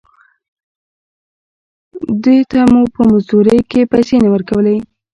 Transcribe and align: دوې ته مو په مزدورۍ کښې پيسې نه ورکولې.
دوې 2.23 2.37
ته 2.51 2.59
مو 2.71 2.81
په 2.93 3.01
مزدورۍ 3.09 3.59
کښې 3.69 3.81
پيسې 3.91 4.15
نه 4.23 4.27
ورکولې. 4.33 4.77